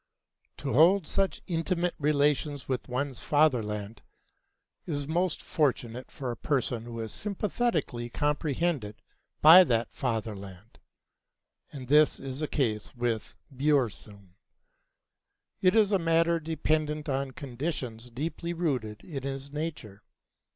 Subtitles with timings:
[0.57, 4.01] To hold such intimate relations with one's fatherland
[4.87, 8.99] is most fortunate for a person who is sympathetically comprehended
[9.43, 10.79] by that fatherland.
[11.71, 14.29] And this is the case with Björnson.
[15.61, 20.01] It is a matter dependent on conditions deeply rooted in his nature.